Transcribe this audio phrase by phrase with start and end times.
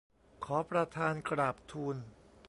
[0.45, 1.97] ขอประธานกราบทูล